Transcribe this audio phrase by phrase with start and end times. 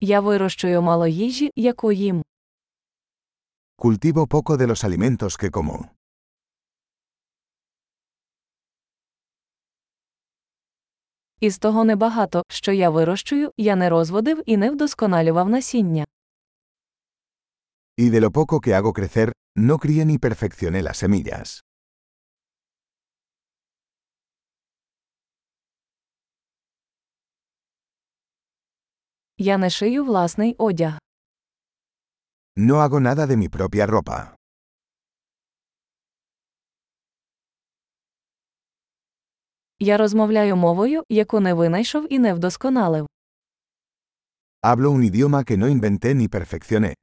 [0.00, 2.22] Я вирощую мало їжі, яку їм.
[3.78, 5.88] Cultivo poco de los alimentos que como.
[11.40, 16.04] Із того небагато, що я вирощую, я не розводив і не вдосконалював насіння.
[17.98, 21.62] Y de lo poco que hago crecer, no crié ni perfeccioné las semillas.
[29.42, 30.98] Я не шию власний одяг.
[32.58, 34.36] No hago nada de mi propia ropa.
[39.78, 43.06] Я розмовляю мовою, яку не винайшов і не вдосконалив.
[44.62, 46.94] Hablo un idioma que no inventé ni perfeccioné.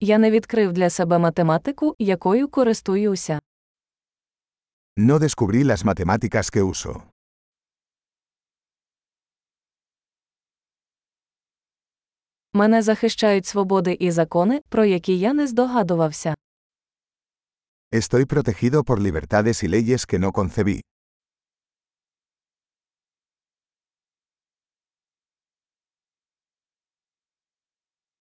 [0.00, 3.40] Я не відкрив для себе математику, якою користуюся.
[4.96, 7.02] No descubrí las matemáticas que uso.
[12.52, 16.34] Мене захищають свободи і закони, про які я не здогадувався.
[17.92, 20.80] Estoy protegido por libertades y leyes que no concebí.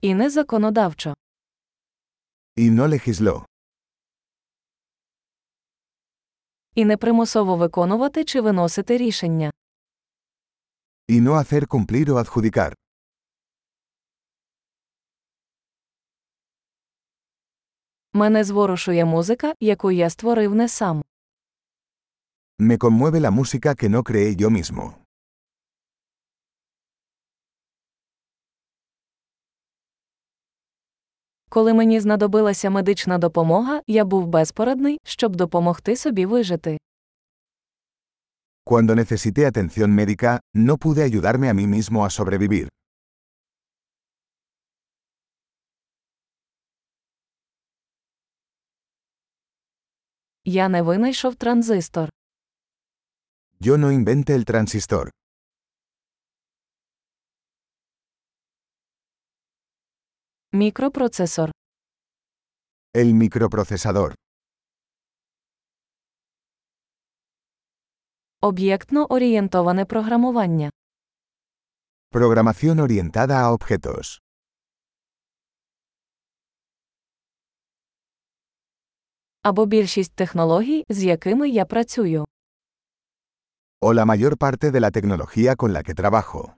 [0.01, 1.13] І не законодавчо.
[2.57, 3.45] Y no legisló.
[6.75, 9.51] І не примусово виконувати чи виносити рішення.
[11.09, 12.73] Y no hacer cumplir o adjudicar.
[18.13, 21.03] Мене зворушує музика, яку я створив не сам.
[22.59, 25.02] Me conmueve la música que no creé yo mismo.
[31.53, 36.77] Коли мені знадобилася медична допомога, я був безпорадний, щоб допомогти собі вижити.
[38.65, 42.69] Cuando necesité atención médica, no pude ayudarme a mí mismo a sobrevivir.
[50.45, 52.09] Я не винайшов транзистор.
[53.59, 55.09] Yo no inventé el transistor.
[60.55, 61.51] Мікропроцесор.
[62.95, 64.13] El microprocesador.
[68.41, 70.69] Об'єктно орієнтоване програмування.
[72.11, 74.19] Programación orientada a objetos.
[79.41, 82.25] Або більшість технологій, з якими я працюю.
[83.81, 86.53] O la mayor parte de la tecnología con la que trabajo.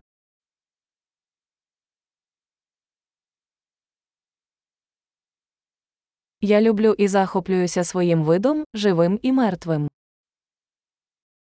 [6.46, 9.90] Я люблю і захоплююся своїм видом, живим і мертвим.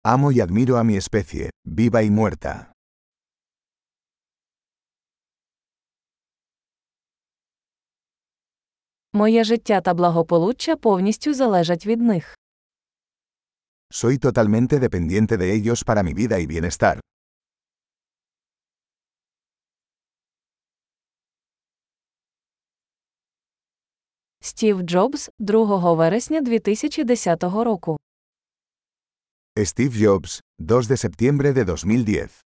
[0.03, 2.65] Amo y admiro a mi especie, viva y muerta.
[9.13, 12.37] Моє життя та благополуччя повністю залежать від них.
[13.91, 16.99] Soy totalmente dependiente de ellos para mi vida y bienestar.
[24.45, 27.97] Стів Джобс, 2 вересня 2010 року.
[29.57, 32.44] Steve Jobs, 2 de septiembre de 2010.